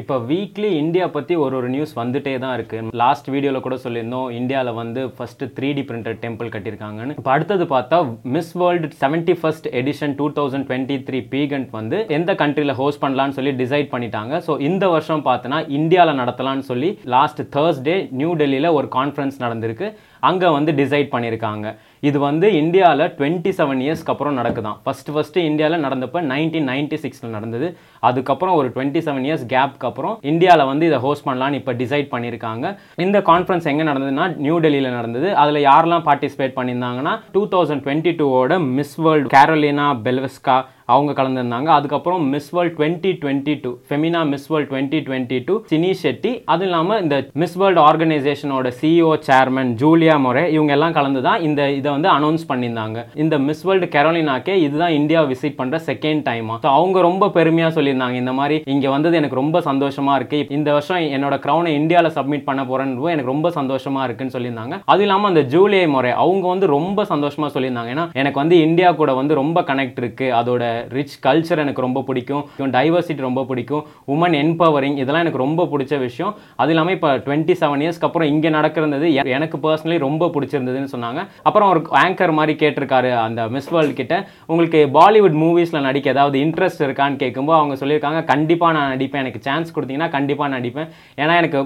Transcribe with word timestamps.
இப்போ 0.00 0.16
weekly 0.28 0.68
India 0.82 1.06
பற்றி 1.14 1.34
ஒரு 1.44 1.54
ஒரு 1.56 1.68
நியூஸ் 1.72 1.90
வந்துட்டே 1.98 2.32
தான் 2.44 2.52
இருக்குது 2.58 2.92
லாஸ்ட் 3.00 3.26
வீடியோவில் 3.32 3.64
கூட 3.64 3.76
சொல்லியிருந்தோம் 3.82 4.28
இந்தியாவில் 4.38 4.78
வந்து 4.78 5.00
first 5.16 5.48
three 5.56 5.70
D 5.78 5.82
printed 5.88 6.20
temple 6.22 6.52
கட்டியிருக்காங்கன்னு. 6.54 7.16
இப்போ 7.20 7.30
அடுத்தது 7.34 7.64
பார்த்தா 7.72 7.96
Miss 8.36 8.52
World 8.60 8.88
seventy 9.02 9.34
first 9.40 9.68
edition 9.80 10.14
two 10.20 10.28
thousand 10.38 10.66
twenty 10.68 10.96
three 11.08 11.18
pageant 11.34 11.68
வந்து 11.78 11.98
எந்த 12.18 12.34
கண்ட்ரியில் 12.42 12.76
ஹோஸ்ட் 12.80 13.02
பண்ணலான்னு 13.04 13.36
சொல்லி 13.38 13.52
டிசைட் 13.62 13.90
பண்ணிட்டாங்க. 13.94 14.40
ஸோ 14.46 14.54
இந்த 14.68 14.88
வருஷம் 14.94 15.24
பார்த்தோன்னா 15.28 15.58
இந்தியாவில் 15.80 16.20
நடத்தலான்னு 16.22 16.66
சொல்லி 16.70 16.90
லாஸ்ட் 17.16 17.42
தேர்ஸ்டே 17.58 17.98
நியூ 18.22 18.32
டெல்லியில் 18.42 18.74
ஒரு 18.78 18.88
கான்ஃபரன்ஸ் 18.98 19.38
நடந்திருக்கு. 19.44 19.88
அங்கே 20.28 20.48
வந்து 20.56 20.72
டிசைட் 20.80 21.08
பண்ணியிருக்காங்க 21.14 21.66
இது 22.08 22.18
வந்து 22.26 22.46
இந்தியாவில் 22.60 23.04
டுவெண்ட்டி 23.18 23.50
செவன் 23.58 23.80
இயர்ஸ்க்கு 23.84 24.12
அப்புறம் 24.12 24.36
நடக்குதான். 24.40 24.76
ஃபஸ்ட்டு 24.84 25.12
ஃபஸ்ட்டு 25.14 25.44
இந்தியாவில் 25.48 25.84
நடந்தப்போ 25.86 26.20
நைன்டீன் 26.32 26.68
நைன்டி 26.70 26.96
சிக்ஸில் 27.04 27.34
நடந்தது. 27.36 27.68
அதுக்கப்புறம் 28.08 28.56
ஒரு 28.60 28.68
டுவெண்ட்டி 28.74 29.00
செவன் 29.06 29.26
இயர்ஸ் 29.28 29.44
கேப்க்கு 29.52 29.88
அப்புறம் 29.90 30.14
இந்தியாவில் 30.32 30.70
வந்து 30.72 30.86
இதை 30.90 30.98
ஹோஸ்ட் 31.06 31.26
பண்ணலான்னு 31.28 31.60
இப்போ 31.60 31.74
டிசைட் 31.82 32.08
பண்ணியிருக்காங்க 32.14 32.74
இந்த 33.06 33.20
கான்ஃபரன்ஸ் 33.30 33.68
எங்கே 33.72 33.86
நடந்ததுன்னா 33.90 34.26
நியூ 34.46 34.58
டெல்லியில் 34.64 34.96
நடந்தது. 34.98 35.30
அதில் 35.42 35.66
யாரெல்லாம் 35.70 36.06
பார்ட்டிசிபேட் 36.10 36.56
பண்ணியிருந்தாங்கன்னா 36.58 37.14
டூ 37.36 37.44
தௌசண்ட் 37.54 37.84
டுவெண்ட்டி 37.86 38.14
டூவோட 38.20 38.60
மிஸ் 38.78 38.96
வேர்ல்டு 39.06 39.34
கேரோலினா 39.36 39.88
பெல்வெஸ்கா 40.06 40.58
அவங்க 40.94 41.12
கலந்துருந்தாங்க. 41.20 41.70
அதுக்கப்புறம் 41.78 42.22
Miss 42.34 42.50
World 42.56 42.76
twenty 42.78 43.12
twenty 43.22 43.54
two 43.64 43.72
Femina 43.88 44.22
Miss 44.32 44.48
World 44.52 44.70
twenty 44.72 45.00
twenty 45.08 45.38
two 45.48 45.54
Sini 45.72 45.90
Shetty 46.02 46.32
அதுவும் 46.52 46.68
இல்லாமல் 46.68 47.00
இந்த 47.04 47.16
மிஸ் 47.42 47.56
வேர்ல்டு 47.62 47.82
ஆர்கனைசேஷனோட 47.88 48.72
சிஇஓ 48.80 49.12
சேர்மன் 49.28 49.72
ஜூலியா 49.82 50.16
மொரே 50.26 50.44
இவங்க 50.56 50.72
எல்லாம் 50.76 50.96
கலந்து 50.98 51.22
தான் 51.28 51.42
இந்த 51.48 51.60
இதை 51.78 51.88
வந்து 51.96 52.10
அனௌன்ஸ் 52.16 52.44
பண்ணியிருந்தாங்க. 52.50 52.98
இந்த 53.24 53.34
மிஸ் 53.48 53.64
வேர்ல்டு 53.68 53.88
கெரோலினாக்கே 53.96 54.56
இதுதான் 54.66 54.96
இந்தியா 55.00 55.22
விசிட் 55.32 55.58
பண்ணுற 55.60 55.80
செகண்ட் 55.90 56.24
டைமா 56.28 56.56
ஸோ 56.64 56.70
அவங்க 56.78 57.00
ரொம்ப 57.08 57.30
பெருமையாக 57.38 57.74
சொல்லியிருந்தாங்க. 57.78 58.16
இந்த 58.22 58.34
மாதிரி 58.40 58.58
இங்கே 58.74 58.88
வந்தது 58.96 59.20
எனக்கு 59.20 59.40
ரொம்ப 59.42 59.60
சந்தோஷமாக 59.68 60.18
இருக்கு. 60.20 60.40
இந்த 60.58 60.68
வருஷம் 60.76 61.08
என்னோட 61.16 61.34
க்ரௌனை 61.44 61.72
இந்தியாவில் 61.80 62.14
சப்மிட் 62.18 62.46
பண்ண 62.48 62.62
போறேன்னு 62.70 63.12
எனக்கு 63.14 63.32
ரொம்ப 63.34 63.50
சந்தோஷமாக 63.58 64.06
இருக்குன்னு 64.08 64.34
சொல்லியிருந்தாங்க. 64.36 64.76
அது 64.92 65.02
இல்லாமல் 65.06 65.30
அந்த 65.32 65.42
ஜூலியை 65.54 65.86
முறை 65.94 66.10
அவங்க 66.24 66.44
வந்து 66.52 66.66
ரொம்ப 66.76 67.04
சந்தோஷமாக 67.12 67.50
சொல்லியிருந்தாங்க. 67.54 67.92
ஏன்னா 67.94 68.06
எனக்கு 68.20 68.40
வந்து 68.42 68.56
இந்தியா 68.66 68.88
கூட 69.00 69.10
வந்து 69.20 69.40
ரொம்ப 69.42 69.58
கனெக்ட் 69.70 70.00
இருக்குது 70.02 70.34
அதோட 70.40 70.62
ரிச் 70.96 71.16
கல்ச்சர் 71.26 71.62
எனக்கு 71.64 71.84
ரொம்ப 71.86 72.02
பிடிக்கும். 72.08 72.44
டைவர்சிட்டி 72.76 73.22
ரொம்ப 73.28 73.44
பிடிக்கும். 73.50 73.84
உமன் 74.14 74.36
என்பவரிங் 74.42 74.96
இதெல்லாம் 75.02 75.24
எனக்கு 75.24 75.42
ரொம்ப 75.44 75.66
பிடிச்ச 75.72 75.98
விஷயம். 76.06 76.32
அது 76.62 76.72
இல்லாமல் 76.74 76.96
இப்போ 76.96 77.10
டுவெண்ட்டி 77.26 77.56
செவன் 77.62 77.84
இயர்ஸ்க்கு 77.84 78.08
அப்புறம் 78.08 78.30
இங்கே 78.34 78.52
நடக்கிறது 78.58 79.10
எனக்கு 79.36 79.58
பர்சனலி 79.66 79.98
ரொம்ப 80.06 80.30
பிடிச்சிருந்ததுன்னு 80.34 80.92
சொன்னாங்க. 80.94 81.20
அப்புறம் 81.48 81.70
ஒரு 81.72 81.82
ஆங்கர் 82.04 82.34
மாதிரி 82.38 82.54
கேட்டிருக்காரு 82.62 83.10
அந்த 83.26 83.40
மிஸ் 83.56 83.70
வேர்ல்டு 83.74 83.98
கிட்ட. 84.00 84.16
உங்களுக்கு 84.50 84.80
பாலிவுட் 84.98 85.36
மூவிஸில் 85.42 85.86
நடிக்க 85.88 86.14
ஏதாவது 86.16 86.38
இன்ட்ரெஸ்ட் 86.44 86.84
இருக்கான்னு 86.86 87.20
கேட்கும்போது 87.24 87.58
அவங்க 87.60 87.76
சொல்லியிருக்காங்க 87.82 88.20
கண்டிப்பாக 88.32 88.76
நான் 88.78 88.90
நடிப்பேன். 88.94 89.22
எனக்கு 89.24 89.44
சான்ஸ் 89.48 89.74
கொடுத்தீங்கன்னா 89.76 90.10
கண்டிப்பாக 90.16 90.48
நான் 90.50 90.58
நடிப்பேன். 90.60 90.88
ஏன்னா 91.22 91.34
எனக்கு 91.42 91.58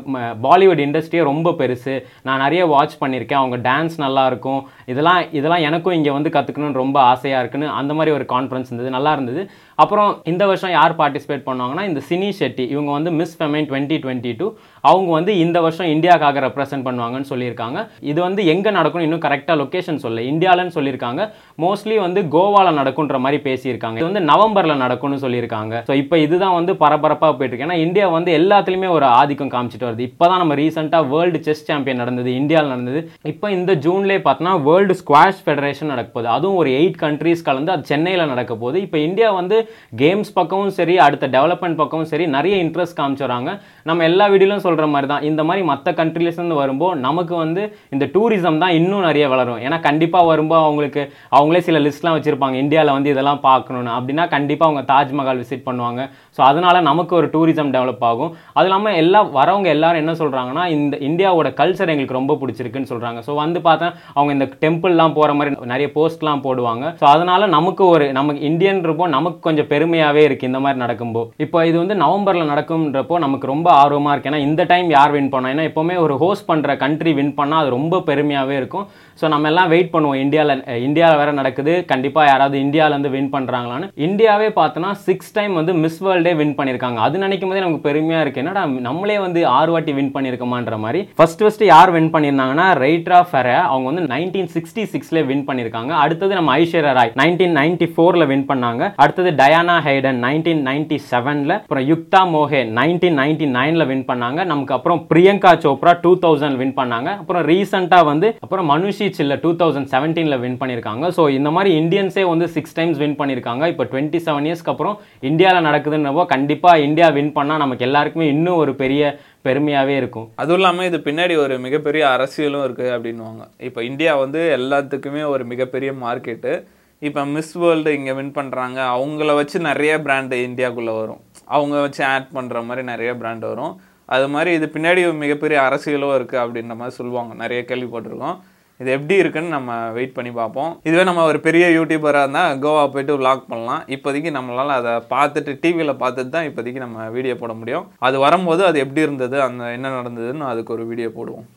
பாலிவுட் 0.47 0.83
இண்டஸ்ட்ரியே 0.87 1.22
ரொம்ப 1.33 1.55
பெருசு. 1.61 1.94
நான் 2.28 2.42
நிறைய 2.44 2.62
வாட்ச் 2.75 2.97
பண்ணியிருக்கேன். 3.03 3.41
அவங்க 3.42 3.56
டான்ஸ் 3.69 3.97
நல்லாயிருக்கும் 4.05 4.61
இதெல்லாம் 4.92 5.20
இதெல்லாம் 5.39 5.64
எனக்கும் 5.69 5.97
இங்கே 5.98 6.12
வந்து 6.17 6.31
கற்றுக்கணும்னு 6.37 6.83
ரொம்ப 6.83 6.98
ஆசையாக 7.12 7.42
இருக்குன்னு 7.42 7.69
அந்த 7.81 7.94
மாதிரி 7.98 8.14
ஒரு 8.19 8.25
கான்ஃபரன்ஸ் 8.34 8.70
இருந்தது. 8.70 8.91
நல்லா 8.97 9.05
நல்லா 9.06 9.14
இருந்தது. 9.16 9.42
அப்புறம் 9.82 10.10
இந்த 10.30 10.42
வருஷம் 10.50 10.72
யார் 10.76 10.92
பார்ட்டிசிபேட் 11.00 11.42
பண்ணுவாங்கன்னா 11.46 11.82
இந்த 11.88 12.00
சினி 12.08 12.28
ஷெட்டி. 12.38 12.64
இவங்க 12.74 12.90
வந்து 12.96 13.10
Miss 13.20 13.34
Femina 13.38 13.66
twenty 13.70 13.96
twenty 14.04 14.32
two 14.38 14.46
அவங்க 14.90 15.10
வந்து 15.16 15.32
இந்த 15.44 15.58
வருஷம் 15.64 15.90
இந்தியாவுக்காக 15.94 16.40
ரெப்ரசென்ட் 16.44 16.84
பண்ணுவாங்கன்னு 16.86 17.28
சொல்லியிருக்காங்க. 17.30 17.78
இது 18.10 18.18
வந்து 18.26 18.40
எங்கே 18.52 18.70
நடக்கும் 18.78 19.04
இன்னும் 19.06 19.22
கரெக்டாக 19.24 19.56
லொக்கேஷன் 19.62 20.00
சொல்ல 20.04 20.22
இந்தியாலன்னு 20.32 20.74
சொல்லியிருக்காங்க. 20.76 21.22
மோஸ்ட்லி 21.64 21.96
வந்து 22.04 22.20
கோவாவில் 22.34 22.78
நடக்குன்ற 22.80 23.18
மாதிரி 23.24 23.40
பேசியிருக்காங்க. 23.48 23.98
இது 24.00 24.08
வந்து 24.10 24.22
நவம்பரில் 24.30 24.82
நடக்கும்னு 24.84 25.18
சொல்லியிருக்காங்க. 25.24 25.74
ஸோ 25.88 25.94
இப்போ 26.02 26.18
இதுதான் 26.26 26.56
வந்து 26.58 26.74
பரபரப்பாக 26.84 27.32
போயிட்டு 27.36 27.52
இருக்கு 27.52 27.68
ஏன்னா 27.68 27.78
இந்தியா 27.86 28.08
வந்து 28.16 28.32
எல்லாத்துலேயுமே 28.41 28.91
ஒரு 28.96 29.08
ஆதிக்கம் 29.20 29.52
காமிச்சிட்டு 29.56 29.88
வருது. 29.88 30.08
இப்போ 30.10 30.24
தான் 30.32 30.42
நம்ம 30.44 30.56
ரீசெண்டாக 30.62 31.10
வேர்ல்டு 31.14 31.41
செஸ் 31.48 31.64
சாம்பியன் 31.68 32.02
நடந்தது 32.04 32.32
இந்தியாவில் 32.41 32.72
நடந்தது. 32.74 33.02
இப்போ 33.34 33.46
இந்த 33.58 33.74
ஜூன்லேயே 33.86 34.22
பார்த்தோன்னா 34.28 34.56
வேர்ல்டு 34.70 34.96
ஸ்குவாஷ் 35.02 35.44
ஃபெடரேஷன் 35.46 35.92
நடக்க 35.94 36.10
போகுது. 36.16 36.31
அதுவும் 36.38 36.58
ஒரு 36.62 36.72
எயிட் 36.81 36.98
கண்ட்ரீஸ் 37.04 37.47
கலந்து 37.50 37.75
அது 37.76 37.91
சென்னையில் 37.92 38.31
நடக்க 38.32 38.52
போகுது. 38.62 38.78
இப்போ 38.86 38.98
இந்தியா 39.06 39.28
வந்து 39.41 39.56
கேம்ஸ் 40.02 40.32
பக்கமும் 40.38 40.74
சரி 40.78 40.97
அடுத்த 41.06 41.30
டெவலப்மெண்ட் 41.36 41.80
பக்கமும் 41.82 42.10
சரி 42.12 42.24
நிறைய 42.36 42.56
இன்ட்ரெஸ்ட் 42.64 42.98
காமிச்சுறாங்க. 43.00 43.50
நம்ம 43.88 44.04
எல்லா 44.10 44.24
வீடியோலும் 44.32 44.64
சொல்கிற 44.66 44.86
மாதிரி 44.94 45.08
தான் 45.12 45.24
இந்த 45.30 45.42
மாதிரி 45.48 45.62
மற்ற 45.70 45.92
கண்ட்ரிலேருந்து 46.00 46.58
வரும்போது 46.62 47.00
நமக்கு 47.06 47.34
வந்து 47.44 47.62
இந்த 47.94 48.04
டூரிசம் 48.14 48.60
தான் 48.62 48.75
இன்னும் 48.78 49.06
நிறைய 49.08 49.25
வளரும். 49.32 49.60
ஏன்னா 49.66 49.78
கண்டிப்பாக 49.88 50.30
வரும்போது 50.30 50.62
அவங்களுக்கு 50.66 51.02
அவங்களே 51.36 51.60
சில 51.69 51.78
லிஸ்ட்லாம் 51.86 52.16
வச்சுருப்பாங்க. 52.16 52.56
இந்தியாவில் 52.64 52.94
வந்து 52.96 53.12
இதெல்லாம் 53.14 53.42
பார்க்கணுன்னு 53.48 53.92
அப்படின்னா 53.98 54.25
கண்டிப்பாக 54.34 54.69
அவங்க 54.69 54.82
தாஜ்மஹால் 54.92 55.41
விசிட் 55.42 55.66
பண்ணுவாங்க. 55.69 56.00
ஸோ 56.36 56.42
அதனால் 56.50 56.80
நமக்கு 56.91 57.14
ஒரு 57.20 57.28
டூரிசம் 57.34 57.72
டெவலப் 57.76 58.04
ஆகும். 58.10 58.32
அது 58.58 58.66
இல்லாமல் 58.69 58.98
எல்லா 59.02 59.22
வரவங்க 59.38 59.69
எல்லாரும் 59.76 60.02
என்ன 60.02 60.14
சொல்கிறாங்கன்னா 60.22 60.64
இந்த 60.76 60.96
இந்தியாவோட 61.08 61.48
கல்ச்சர் 61.60 61.92
எங்களுக்கு 61.94 62.19
ரொம்ப 62.20 62.36
பிடிச்சிருக்குன்னு 62.42 62.91
சொல்கிறாங்க 62.92 63.20
ஸோ 63.28 63.34
வந்து 63.42 63.60
பார்த்தா 63.69 63.88
அவங்க 64.16 64.30
இந்த 64.36 64.48
டெம்பிள்லாம் 64.64 65.16
போகிற 65.19 65.32
மாதிரி 65.38 65.70
நிறைய 65.75 65.88
போஸ்ட்லாம் 65.96 66.44
போடுவாங்க. 66.46 66.84
ஸோ 67.00 67.04
அதனால் 67.14 67.52
நமக்கு 67.56 67.84
ஒரு 67.94 68.06
நமக்கு 68.19 68.42
இந்தியன் 68.50 68.75
இருப்போம் 68.84 69.14
நமக்கு 69.16 69.41
கொஞ்சம் 69.47 69.69
பெருமையாகவே 69.72 70.22
இருக்குது 70.28 70.50
இந்த 70.50 70.60
மாதிரி 70.64 70.82
நடக்கும்போது 70.84 71.31
இப்போ 71.44 71.64
இது 71.70 71.76
வந்து 71.82 71.97
நவம்பரில் 72.04 72.50
நடக்கும்ன்றப்போ 72.53 73.19
நமக்கு 73.25 73.53
ரொம்ப 73.53 73.69
ஆர்வமாக 73.82 74.12
இருக்கு. 74.14 74.31
ஏன்னா 74.31 74.42
இந்த 74.48 74.62
டைம் 74.72 74.88
யார் 74.97 75.14
வின் 75.16 75.32
பண்ணோம் 75.34 75.53
ஏன்னா 75.54 75.66
எப்போவுமே 75.70 75.97
ஒரு 76.04 76.16
ஹோஸ்ட் 76.22 76.48
பண்ணுற 76.50 76.76
கண்ட்ரி 76.84 77.14
வின் 77.19 77.34
பண்ணால் 77.41 77.62
அது 77.62 77.76
ரொம்ப 77.78 78.03
பெருமையாகவே 78.10 78.56
இருக்கும். 78.60 78.87
ஸோ 79.20 79.25
நம்ம 79.32 79.48
எல்லாம் 79.50 79.70
வெயிட் 79.72 79.92
பண்ணுவோம். 79.92 80.20
இந்தியாவில் 80.25 80.62
இந்தியாவில் 80.87 81.20
வேற 81.20 81.31
நடக்குது. 81.41 81.75
கண்டிப்பாக 81.92 82.26
யாராவது 82.31 82.56
இந்தியாவிலேருந்து 82.64 83.12
வின் 83.16 83.31
பண்ணுறாங்களான்னு 83.34 83.87
இந்தியாவே 84.06 84.48
பார்த்தோன்னா 84.59 84.91
சிக்ஸ் 85.06 85.32
டைம் 85.37 85.53
வந்து 85.60 85.72
மிஸ் 85.84 86.00
வேர்ல்டே 86.06 86.32
வின் 86.41 86.56
பண்ணியிருக்காங்க. 86.58 86.98
அது 87.06 87.22
நினைக்கும் 87.25 87.50
போதே 87.50 87.62
நமக்கு 87.64 87.87
பெருமையாக 87.88 88.25
இருக்கு. 88.25 88.43
என்னடா 88.43 88.64
நம்மளே 88.88 89.16
வந்து 89.26 89.41
ஆறு 89.58 89.70
வாட்டி 89.75 89.93
வின் 89.98 90.12
பண்ணியிருக்கோமான்ற 90.16 90.76
மாதிரி. 90.84 91.00
ஃபர்ஸ்ட் 91.19 91.43
ஃபஸ்ட்டு 91.44 91.70
யார் 91.72 91.93
வின் 91.97 92.10
பண்ணியிருந்தாங்கன்னா 92.14 92.66
ரைட்ரா 92.84 93.20
ஃபெர 93.31 93.48
அவங்க 93.70 93.87
வந்து 93.91 94.04
நைன்டீன் 94.14 94.50
சிக்ஸ்டி 94.56 94.84
சிக்ஸ்ல 94.94 95.25
வின் 95.31 95.44
பண்ணியிருக்காங்க. 95.48 95.93
அடுத்தது 96.04 96.32
நம்ம 96.38 96.53
ஐஸ்வர்யா 96.60 96.93
ராய் 96.98 97.12
நைன்டீன் 97.22 97.56
நைன்டி 97.60 97.88
ஃபோரில் 97.94 98.28
வின் 98.32 98.47
பண்ணாங்க. 98.50 98.66
அடுத்தது 99.03 99.31
டயானா 99.41 99.77
ஹைடன் 99.87 100.21
நைன்டீன் 100.27 100.62
நைன்டி 100.69 100.99
செவன்ல 101.10 101.53
அப்புறம் 101.62 101.87
யுக்தா 101.93 102.22
மோஹே 102.32 102.60
நைன்டீன் 102.78 103.19
நைன்டி 103.22 103.49
நைன்ல 103.59 103.87
வின் 103.91 104.04
பண்ணாங்க. 104.10 104.41
நமக்கு 104.53 104.77
அப்புறம் 104.77 105.00
Priyanka 105.10 105.53
Chopra 105.65 105.94
two 106.04 106.12
thousand 106.25 106.59
win 106.62 106.75
பண்ணாங்க. 106.81 107.10
அப்புறம் 107.22 107.44
ரீசெண்டா 107.50 108.00
வந்து 108.10 108.31
அப்புறம் 108.47 108.69
மனுஷி 108.72 109.09
சில்ல 109.19 109.37
டூ 109.44 109.53
தௌசண்ட் 109.62 109.91
செவன்டீனில் 109.94 110.41
வின் 110.44 110.59
பண்ணிருக்காங்க. 110.62 111.06
ஸோ 111.19 111.25
இந்த 111.38 111.53
மாதிரி 111.56 111.72
இந்தியன்ஸே 111.82 112.26
வந்து 112.32 112.49
சிக்ஸ் 112.56 112.76
டைம்ஸ் 112.81 113.00
வின் 113.05 113.19
பண்ணியிருக்காங்க 113.21 113.65
இப்போ 113.75 113.87
டுவெண்ட்டி 113.93 114.21
செவன் 114.26 114.49
இயர்ஸ்க்கு 114.49 114.75
அப்புறம் 114.75 114.99
இந்தியாவில் 115.31 115.66
நடக்குதுன்னப்போ 115.69 116.25
கண்டிப்பாக 116.34 116.84
இந்தியா 116.88 117.09
வின் 117.19 117.34
பண்ணால் 117.38 117.62
நமக்கு 117.65 117.87
எல்லாருக்குமே 117.88 118.28
இன்னும் 118.34 118.60
ஒரு 118.65 118.75
பெரிய 118.82 119.03
பெருமையாகவே 119.47 119.94
இருக்கும். 120.00 120.25
அதுவும் 120.43 120.59
இல்லாமல் 120.60 120.87
இது 120.88 120.99
பின்னாடி 121.09 121.34
ஒரு 121.43 121.55
மிகப்பெரிய 121.65 122.05
அரசியலும் 122.15 122.65
இருக்குது 122.66 122.94
அப்படின்வாங்க 122.94 123.43
இப்போ 123.69 123.81
இந்தியா 123.91 124.12
வந்து 124.22 124.41
எல்லாத்துக்குமே 124.56 125.22
ஒரு 125.34 125.44
மிகப்பெரிய 125.53 125.91
மார்க்கெட்டு 126.05 126.53
இப்போ 127.02 127.22
மிஸ் 127.32 127.54
வேர்ல்டு 127.62 127.90
இங்கே 127.96 128.12
வின் 128.18 128.36
பண்ணுறாங்க 128.36 128.78
அவங்கள 128.92 129.30
வச்சு 129.38 129.58
நிறைய 129.68 129.92
பிராண்டு 130.04 130.36
இந்தியாக்குள்ளே 130.46 130.92
வரும். 131.00 131.20
அவங்க 131.56 131.74
வச்சு 131.84 132.02
ஆட் 132.12 132.30
பண்ணுற 132.36 132.62
மாதிரி 132.68 132.82
நிறைய 132.90 133.10
பிராண்ட் 133.20 133.44
வரும். 133.50 133.74
அது 134.14 134.26
மாதிரி 134.34 134.50
இது 134.58 134.66
பின்னாடி 134.74 135.00
மிகப்பெரிய 135.24 135.58
அரசியலும் 135.68 136.14
இருக்குது 136.18 136.42
அப்படின்ற 136.44 136.74
மாதிரி 136.80 136.96
சொல்லுவாங்க. 137.00 137.34
நிறைய 137.42 137.60
கேள்விப்பட்டிருக்கோம். 137.70 138.38
இது 138.80 138.90
எப்படி 138.96 139.14
இருக்குன்னு 139.22 139.54
நம்ம 139.56 139.76
வெயிட் 139.98 140.16
பண்ணி 140.16 140.32
பார்ப்போம். 140.38 140.72
இதுவே 140.88 141.04
நம்ம 141.08 141.26
ஒரு 141.30 141.38
பெரிய 141.46 141.66
யூடியூபராக 141.76 142.24
இருந்தால் 142.24 142.58
கோவா 142.64 142.82
போயிட்டு 142.94 143.18
விளாக் 143.18 143.46
பண்ணலாம். 143.52 143.84
இப்போதைக்கு 143.94 144.32
நம்மளால் 144.38 144.74
அதை 144.80 144.94
பார்த்துட்டு 145.14 145.52
டிவியில் 145.62 146.00
பார்த்துட்டு 146.02 146.34
தான் 146.36 146.48
இப்போதைக்கு 146.50 146.84
நம்ம 146.86 147.06
வீடியோ 147.16 147.36
போட 147.42 147.54
முடியும். 147.60 147.86
அது 148.08 148.18
வரும்போது 148.26 148.64
அது 148.70 148.78
எப்படி 148.86 149.06
இருந்தது 149.06 149.38
அந்த 149.48 149.72
என்ன 149.78 149.94
நடந்ததுன்னு 149.98 150.50
அதுக்கு 150.52 150.74
ஒரு 150.78 150.86
வீடியோ 150.92 151.10
போடுவோம். 151.18 151.46